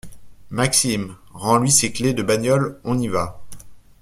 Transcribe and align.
Maxime, 0.49 1.15
rends-lui 1.31 1.69
ses 1.69 1.91
clés 1.93 2.15
de 2.15 2.23
bagnole, 2.23 2.79
on 2.83 2.97
y 2.97 3.07
va. 3.07 3.39